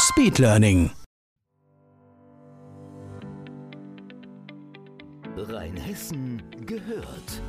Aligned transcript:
Speedlearning. 0.00 0.92
Rheinhessen 5.36 6.40
gehört. 6.66 7.42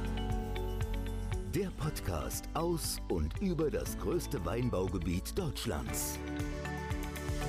Der 1.53 1.69
Podcast 1.77 2.49
aus 2.55 2.97
und 3.09 3.39
über 3.39 3.69
das 3.69 3.95
größte 3.99 4.43
Weinbaugebiet 4.45 5.37
Deutschlands. 5.37 6.17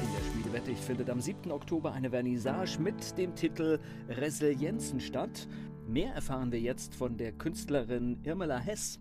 In 0.02 0.08
der 0.12 0.30
Schmiede 0.30 0.52
Wettich 0.52 0.78
findet 0.78 1.08
am 1.08 1.22
7. 1.22 1.50
Oktober 1.50 1.92
eine 1.92 2.10
Vernissage 2.10 2.78
mit 2.78 3.16
dem 3.16 3.34
Titel 3.34 3.78
Resilienzen 4.10 5.00
statt. 5.00 5.48
Mehr 5.88 6.12
erfahren 6.12 6.52
wir 6.52 6.60
jetzt 6.60 6.94
von 6.94 7.16
der 7.16 7.32
Künstlerin 7.32 8.18
Irmela 8.22 8.58
Hess. 8.58 9.00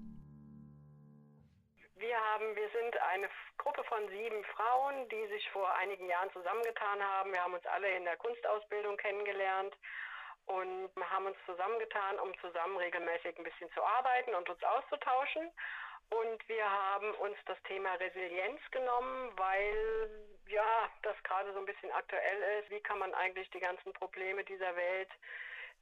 Wir 2.20 2.34
haben, 2.34 2.54
wir 2.54 2.70
sind 2.72 2.98
eine 2.98 3.30
Gruppe 3.58 3.82
von 3.86 4.06
sieben 4.10 4.44
Frauen, 4.44 5.08
die 5.08 5.26
sich 5.28 5.50
vor 5.52 5.74
einigen 5.76 6.06
Jahren 6.06 6.30
zusammengetan 6.34 7.02
haben. 7.02 7.32
Wir 7.32 7.42
haben 7.42 7.54
uns 7.54 7.66
alle 7.66 7.96
in 7.96 8.04
der 8.04 8.18
Kunstausbildung 8.18 8.98
kennengelernt 8.98 9.74
und 10.46 10.90
haben 11.10 11.28
uns 11.28 11.38
zusammengetan, 11.46 12.20
um 12.20 12.38
zusammen 12.40 12.76
regelmäßig 12.76 13.38
ein 13.38 13.46
bisschen 13.46 13.72
zu 13.72 13.82
arbeiten 13.82 14.36
und 14.36 14.50
uns 14.50 14.62
auszutauschen. 14.62 15.50
Und 16.10 16.50
wir 16.50 16.70
haben 16.70 17.10
uns 17.24 17.38
das 17.46 17.58
Thema 17.64 17.94
Resilienz 17.94 18.60
genommen, 18.72 19.32
weil 19.38 20.10
ja, 20.48 20.90
das 21.04 21.16
gerade 21.24 21.54
so 21.54 21.60
ein 21.60 21.66
bisschen 21.66 21.92
aktuell 21.94 22.60
ist. 22.60 22.70
Wie 22.70 22.82
kann 22.82 23.00
man 23.00 23.14
eigentlich 23.14 23.50
die 23.52 23.62
ganzen 23.62 23.94
Probleme 23.94 24.44
dieser 24.44 24.76
Welt 24.76 25.10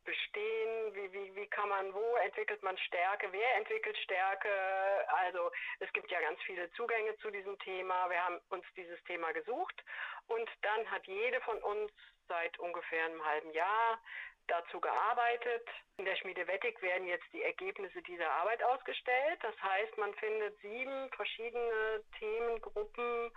bestehen? 0.08 0.96
Wie, 0.96 1.12
wie, 1.14 1.36
wie 1.36 1.48
kann 1.48 1.70
man, 1.70 1.94
wo 1.94 2.16
entwickelt 2.24 2.64
man 2.64 2.78
Stärke? 2.78 3.28
Wer 3.32 3.56
entwickelt 3.58 3.98
Stärke? 3.98 4.50
Also 5.10 5.52
es 5.80 5.92
gibt 5.94 6.10
ja 6.10 6.20
ganz 6.22 6.42
viele 6.44 6.72
Zugänge 6.72 7.16
zu 7.18 7.30
diesem 7.30 7.60
Thema. 7.60 8.10
Wir 8.10 8.24
haben 8.24 8.40
uns 8.50 8.66
dieses 8.76 9.04
Thema 9.04 9.32
gesucht 9.34 9.84
und 10.28 10.50
dann 10.62 10.90
hat 10.90 11.06
jede 11.06 11.40
von 11.42 11.62
uns 11.62 11.92
seit 12.28 12.58
ungefähr 12.58 13.06
einem 13.06 13.24
halben 13.24 13.52
Jahr 13.52 14.00
dazu 14.48 14.80
gearbeitet. 14.80 15.68
In 15.98 16.06
der 16.06 16.16
Schmiede 16.16 16.48
Wettig 16.48 16.82
werden 16.82 17.06
jetzt 17.06 17.28
die 17.34 17.44
Ergebnisse 17.44 18.02
dieser 18.04 18.30
Arbeit 18.32 18.64
ausgestellt. 18.64 19.40
Das 19.42 19.62
heißt, 19.62 19.98
man 19.98 20.14
findet 20.16 20.58
sieben 20.62 21.12
verschiedene 21.12 22.04
Themengruppen, 22.18 23.32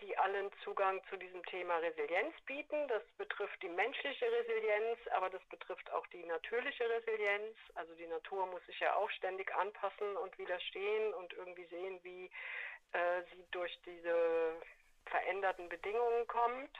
die 0.00 0.16
allen 0.18 0.50
Zugang 0.64 1.00
zu 1.08 1.16
diesem 1.16 1.44
Thema 1.46 1.76
Resilienz 1.78 2.34
bieten. 2.46 2.88
Das 2.88 3.02
betrifft 3.18 3.62
die 3.62 3.68
menschliche 3.68 4.30
Resilienz, 4.30 4.98
aber 5.12 5.30
das 5.30 5.44
betrifft 5.44 5.90
auch 5.92 6.06
die 6.08 6.24
natürliche 6.24 6.88
Resilienz. 6.88 7.56
Also 7.74 7.94
die 7.94 8.06
Natur 8.06 8.46
muss 8.46 8.64
sich 8.66 8.80
ja 8.80 8.94
auch 8.94 9.10
ständig 9.10 9.54
anpassen 9.54 10.16
und 10.16 10.36
widerstehen 10.38 11.14
und 11.14 11.32
irgendwie 11.34 11.66
sehen, 11.66 12.00
wie 12.02 12.30
äh, 12.92 13.22
sie 13.32 13.44
durch 13.52 13.78
diese 13.84 14.60
veränderten 15.06 15.68
Bedingungen 15.68 16.26
kommt. 16.26 16.76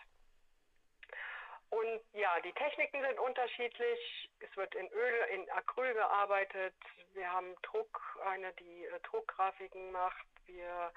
Und 1.71 2.01
ja, 2.13 2.41
die 2.41 2.53
Techniken 2.53 3.03
sind 3.03 3.19
unterschiedlich. 3.19 4.31
Es 4.41 4.57
wird 4.57 4.75
in 4.75 4.89
Öl, 4.89 5.15
in 5.33 5.51
Acryl 5.51 5.95
gearbeitet. 5.95 6.75
Wir 7.15 7.31
haben 7.33 7.55
Druck, 7.63 8.19
eine, 8.27 8.53
die 8.55 8.85
äh, 8.85 9.01
Druckgrafiken 9.01 9.91
macht. 9.91 10.27
Wir, 10.47 10.93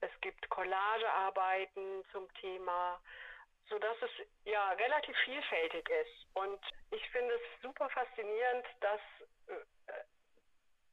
es 0.00 0.10
gibt 0.20 0.48
Collagearbeiten 0.50 2.04
zum 2.12 2.32
Thema, 2.34 3.00
sodass 3.68 3.96
es 4.02 4.26
ja 4.44 4.70
relativ 4.72 5.16
vielfältig 5.24 5.88
ist. 5.88 6.26
Und 6.34 6.60
ich 6.90 7.08
finde 7.10 7.34
es 7.34 7.62
super 7.62 7.88
faszinierend, 7.90 8.66
dass 8.80 9.00
äh, 9.46 9.92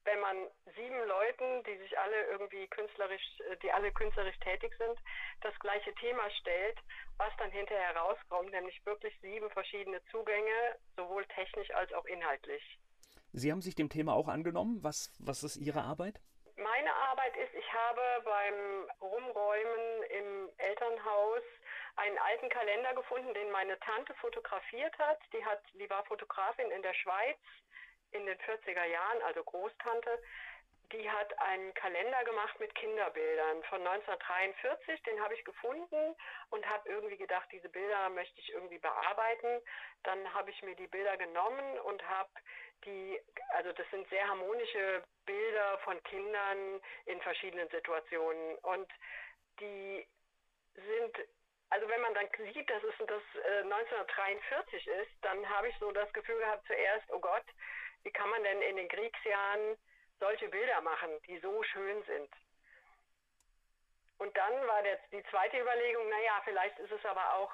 wenn 0.07 0.19
man 0.21 0.37
sieben 0.75 1.05
Leuten, 1.05 1.63
die 1.63 1.77
sich 1.77 1.99
alle 1.99 2.27
irgendwie 2.27 2.67
künstlerisch, 2.67 3.39
äh, 3.51 3.57
die 3.57 3.71
alle 3.71 3.91
künstlerisch 3.91 4.39
tätig 4.39 4.73
sind, 4.77 4.97
das 5.41 5.57
gleiche 5.59 5.93
Thema 5.95 6.29
stellt, 6.39 6.79
was 7.17 7.31
dann 7.37 7.51
hinterher 7.51 7.95
rauskommt, 7.97 8.51
nämlich 8.51 8.83
wirklich 8.85 9.13
sieben 9.21 9.49
verschiedene 9.51 10.01
Zugänge, 10.11 10.77
sowohl 10.95 11.25
technisch 11.25 11.69
als 11.71 11.91
auch 11.93 12.05
inhaltlich. 12.05 12.63
Sie 13.33 13.51
haben 13.51 13.61
sich 13.61 13.75
dem 13.75 13.89
Thema 13.89 14.13
auch 14.13 14.29
angenommen. 14.29 14.81
Was, 14.81 15.13
was 15.19 15.43
ist 15.43 15.57
Ihre 15.57 15.83
Arbeit? 15.83 16.21
Meine 16.55 16.93
Arbeit 16.95 17.35
ist, 17.37 17.53
ich 17.53 17.73
habe 17.73 18.01
beim 18.23 18.89
Rumräumen 19.37 20.03
im 20.09 20.49
Elternhaus 20.57 21.43
einen 21.95 22.17
alten 22.17 22.49
Kalender 22.49 22.93
gefunden, 22.93 23.33
den 23.33 23.51
meine 23.51 23.79
Tante 23.79 24.13
fotografiert 24.15 24.97
hat. 24.97 25.19
Die 25.33 25.43
hat, 25.45 25.61
die 25.73 25.89
war 25.89 26.03
Fotografin 26.05 26.71
in 26.71 26.81
der 26.81 26.93
Schweiz 26.93 27.37
in 28.11 28.25
den 28.25 28.37
40er 28.37 28.85
Jahren, 28.85 29.21
also 29.23 29.43
Großtante, 29.43 30.19
die 30.93 31.09
hat 31.11 31.37
einen 31.39 31.73
Kalender 31.73 32.23
gemacht 32.23 32.57
mit 32.59 32.73
Kinderbildern 32.75 33.61
von 33.63 33.85
1943. 33.85 35.03
Den 35.03 35.21
habe 35.21 35.33
ich 35.33 35.43
gefunden 35.43 36.15
und 36.49 36.65
habe 36.65 36.87
irgendwie 36.89 37.17
gedacht, 37.17 37.49
diese 37.51 37.67
Bilder 37.67 38.09
möchte 38.09 38.39
ich 38.39 38.53
irgendwie 38.53 38.79
bearbeiten. 38.79 39.61
Dann 40.03 40.33
habe 40.33 40.49
ich 40.49 40.63
mir 40.63 40.75
die 40.75 40.87
Bilder 40.87 41.17
genommen 41.17 41.79
und 41.79 42.07
habe 42.07 42.29
die, 42.85 43.19
also 43.49 43.73
das 43.73 43.85
sind 43.91 44.07
sehr 44.09 44.27
harmonische 44.27 45.03
Bilder 45.25 45.77
von 45.79 46.01
Kindern 46.03 46.81
in 47.05 47.19
verschiedenen 47.21 47.67
Situationen 47.69 48.55
und 48.59 48.89
die 49.59 50.07
sind 50.73 51.17
also 51.69 51.87
wenn 51.89 52.01
man 52.01 52.13
dann 52.13 52.27
sieht, 52.53 52.69
dass 52.69 52.83
es 52.83 52.95
das 52.99 53.21
äh, 53.43 53.61
1943 53.63 54.87
ist, 54.87 55.11
dann 55.21 55.47
habe 55.49 55.67
ich 55.67 55.75
so 55.79 55.91
das 55.91 56.11
Gefühl 56.13 56.39
gehabt 56.39 56.65
zuerst, 56.65 57.11
oh 57.11 57.19
Gott, 57.19 57.43
wie 58.03 58.11
kann 58.11 58.29
man 58.29 58.43
denn 58.43 58.61
in 58.61 58.77
den 58.77 58.87
Kriegsjahren 58.87 59.77
solche 60.19 60.47
Bilder 60.47 60.81
machen, 60.81 61.09
die 61.27 61.39
so 61.39 61.61
schön 61.63 62.03
sind? 62.03 62.29
Und 64.19 64.35
dann 64.35 64.67
war 64.67 64.85
jetzt 64.85 65.11
die 65.11 65.23
zweite 65.29 65.59
Überlegung, 65.59 66.09
naja, 66.09 66.41
vielleicht 66.45 66.79
ist 66.79 66.91
es 66.91 67.05
aber 67.05 67.35
auch 67.35 67.51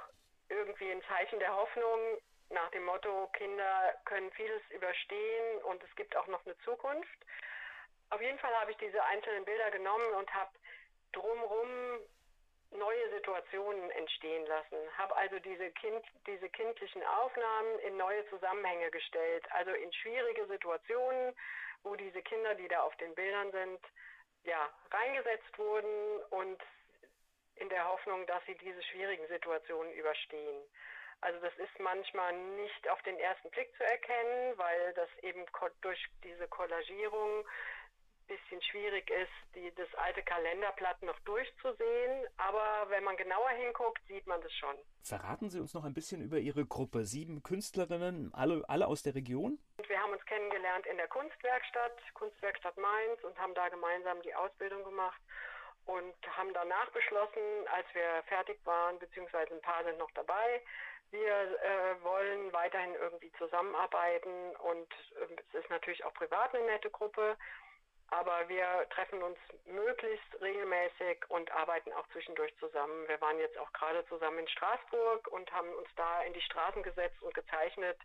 irgendwie 0.50 0.92
ein 0.92 1.04
Zeichen 1.04 1.40
der 1.40 1.54
Hoffnung 1.54 2.18
nach 2.50 2.70
dem 2.70 2.86
Motto, 2.86 3.28
Kinder 3.34 3.96
können 4.06 4.32
vieles 4.34 4.62
überstehen 4.70 5.64
und 5.64 5.84
es 5.84 5.94
gibt 5.96 6.16
auch 6.16 6.28
noch 6.28 6.46
eine 6.46 6.58
Zukunft. 6.60 7.26
Auf 8.12 8.22
jeden 8.22 8.38
Fall 8.38 8.54
habe 8.60 8.72
ich 8.72 8.78
diese 8.78 9.04
einzelnen 9.06 9.44
Bilder 9.44 9.72
genommen 9.72 10.14
und 10.14 10.32
habe 10.34 10.52
drumherum 11.14 12.00
neue 12.72 13.10
Situationen 13.12 13.92
entstehen 13.92 14.46
lassen, 14.48 14.78
habe 14.98 15.16
also 15.16 15.40
diese, 15.40 15.72
kind, 15.72 16.04
diese 16.28 16.50
kindlichen 16.50 17.04
Aufnahmen 17.04 17.80
in 17.80 17.98
neue 17.98 18.28
Zusammenhänge 18.30 18.90
gestellt, 18.92 19.46
also 19.52 19.72
in 19.72 19.94
schwierige 19.94 20.46
Situationen, 20.48 21.36
wo 21.84 21.96
diese 21.96 22.22
Kinder, 22.22 22.56
die 22.56 22.68
da 22.68 22.82
auf 22.82 22.96
den 22.98 23.14
Bildern 23.16 23.52
sind, 23.52 23.80
ja, 24.44 24.70
reingesetzt 24.92 25.58
wurden 25.58 26.22
und 26.32 26.62
in 27.56 27.70
der 27.70 27.88
Hoffnung, 27.88 28.26
dass 28.26 28.44
sie 28.46 28.56
diese 28.56 28.82
schwierigen 28.84 29.28
Situationen 29.28 29.94
überstehen. 29.94 30.64
Also 31.22 31.40
das 31.40 31.56
ist 31.56 31.80
manchmal 31.80 32.34
nicht 32.34 32.90
auf 32.90 33.02
den 33.04 33.18
ersten 33.18 33.50
Blick 33.52 33.74
zu 33.78 33.84
erkennen, 33.86 34.58
weil 34.58 34.94
das 34.94 35.08
eben 35.22 35.46
durch 35.82 36.06
diese 36.24 36.48
Kollagierung 36.50 37.48
bisschen 38.28 38.62
schwierig 38.62 39.10
ist, 39.10 39.56
die, 39.56 39.74
das 39.76 39.88
alte 39.96 40.22
Kalenderblatt 40.24 41.02
noch 41.04 41.20
durchzusehen. 41.20 42.28
Aber 42.38 42.90
wenn 42.90 43.04
man 43.04 43.18
genauer 43.18 43.50
hinguckt, 43.50 44.02
sieht 44.08 44.26
man 44.28 44.42
das 44.42 44.54
schon. 44.54 44.76
Verraten 45.04 45.50
Sie 45.50 45.60
uns 45.60 45.74
noch 45.74 45.84
ein 45.84 45.94
bisschen 45.94 46.22
über 46.22 46.38
Ihre 46.38 46.66
Gruppe. 46.66 47.06
Sieben 47.06 47.44
Künstlerinnen, 47.44 48.34
alle, 48.34 48.64
alle 48.68 48.88
aus 48.88 49.04
der 49.04 49.16
Region? 49.16 49.60
Wir 49.88 50.02
haben 50.02 50.14
uns 50.14 50.26
kennengelernt 50.26 50.86
in 50.88 50.98
der 50.98 51.08
Kunstwerkstatt, 51.08 51.98
Kunstwerkstatt 52.14 52.78
Mainz 52.78 53.24
und 53.24 53.38
haben 53.38 53.54
da 53.54 53.70
gemeinsam 53.70 54.22
die 54.22 54.34
Ausbildung 54.34 54.84
gemacht 54.84 55.22
und 55.86 56.16
haben 56.38 56.54
danach 56.54 56.90
beschlossen, 56.92 57.68
als 57.76 57.86
wir 57.94 58.24
fertig 58.28 58.60
waren, 58.66 58.98
beziehungsweise 59.00 59.54
ein 59.54 59.62
paar 59.62 59.84
sind 59.84 59.98
noch 59.98 60.12
dabei, 60.12 60.62
wir 61.14 61.32
äh, 61.32 62.04
wollen 62.04 62.52
weiterhin 62.54 62.96
irgendwie 62.96 63.32
zusammenarbeiten 63.38 64.56
und 64.56 64.92
äh, 65.22 65.42
es 65.54 65.62
ist 65.62 65.70
natürlich 65.70 66.04
auch 66.04 66.14
privat 66.16 66.56
eine 66.56 66.66
nette 66.66 66.90
Gruppe 66.90 67.38
aber 68.14 68.48
wir 68.48 68.88
treffen 68.92 69.24
uns 69.24 69.38
möglichst 69.66 70.40
regelmäßig 70.40 71.26
und 71.30 71.52
arbeiten 71.52 71.92
auch 71.94 72.08
zwischendurch 72.10 72.56
zusammen. 72.60 73.08
Wir 73.08 73.20
waren 73.22 73.40
jetzt 73.40 73.58
auch 73.58 73.74
gerade 73.74 74.06
zusammen 74.08 74.40
in 74.40 74.48
Straßburg 74.48 75.28
und 75.30 75.52
haben 75.52 75.74
uns 75.74 75.90
da 75.96 76.22
in 76.22 76.34
die 76.34 76.42
Straßen 76.42 76.84
gesetzt 76.84 77.22
und 77.24 77.34
gezeichnet. 77.34 77.98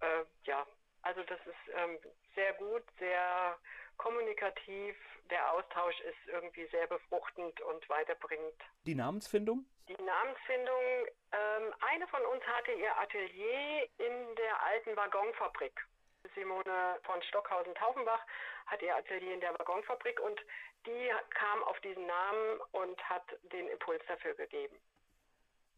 Äh, 0.00 0.24
ja, 0.44 0.66
also 1.02 1.22
das 1.22 1.38
ist 1.46 1.74
ähm, 1.76 1.98
sehr 2.34 2.54
gut, 2.54 2.82
sehr 2.98 3.56
kommunikativ. 3.98 4.96
Der 5.30 5.52
Austausch 5.52 6.00
ist 6.00 6.26
irgendwie 6.26 6.66
sehr 6.66 6.88
befruchtend 6.88 7.60
und 7.60 7.88
weiterbringend. 7.88 8.60
Die 8.84 8.96
Namensfindung? 8.96 9.64
Die 9.88 10.02
Namensfindung, 10.02 10.82
ähm, 11.30 11.74
eine 11.92 12.06
von 12.08 12.24
uns 12.26 12.42
hatte 12.44 12.72
ihr 12.72 12.96
Atelier 12.98 13.88
in 13.98 14.34
der 14.34 14.62
alten 14.64 14.96
Waggonfabrik. 14.96 15.86
Simone 16.34 16.98
von 17.04 17.22
Stockhausen-Taufenbach 17.22 18.20
hat 18.66 18.82
ihr 18.82 18.94
Atelier 18.96 19.34
in 19.34 19.40
der 19.40 19.52
Waggonfabrik 19.52 20.20
und 20.20 20.40
die 20.86 21.10
kam 21.30 21.62
auf 21.64 21.78
diesen 21.80 22.06
Namen 22.06 22.60
und 22.72 23.02
hat 23.08 23.24
den 23.52 23.68
Impuls 23.68 24.02
dafür 24.08 24.34
gegeben. 24.34 24.76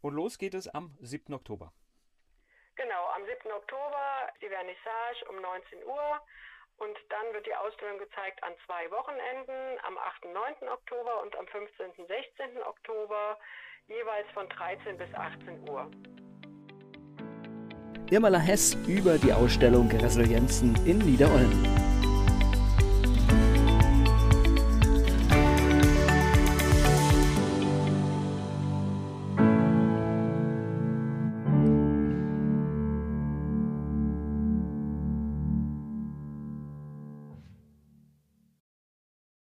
Und 0.01 0.15
los 0.15 0.39
geht 0.39 0.55
es 0.55 0.69
am 0.69 0.97
7. 1.01 1.35
Oktober. 1.35 1.73
Genau, 2.77 3.07
am 3.09 3.25
7. 3.25 3.51
Oktober 3.51 4.33
die 4.41 4.49
Vernissage 4.49 5.25
um 5.29 5.41
19 5.41 5.85
Uhr 5.85 6.21
und 6.79 6.97
dann 7.09 7.33
wird 7.33 7.47
die 7.47 7.55
Ausstellung 7.55 7.99
gezeigt 7.99 8.43
an 8.45 8.55
zwei 8.65 8.89
Wochenenden, 8.91 9.81
am 9.85 9.99
8. 9.99 10.27
und 10.27 10.33
9. 10.33 10.69
Oktober 10.69 11.23
und 11.23 11.35
am 11.37 11.47
15. 11.49 11.91
und 11.97 12.07
16. 12.07 12.63
Oktober, 12.63 13.39
jeweils 13.89 14.31
von 14.31 14.49
13 14.49 14.97
bis 14.97 15.13
18 15.13 15.69
Uhr. 15.69 15.91
Irmala 18.11 18.39
Hess 18.39 18.77
über 18.87 19.19
die 19.19 19.33
Ausstellung 19.33 19.91
Resilienzen 19.91 20.75
in 20.87 20.99
Niederolm. 20.99 21.53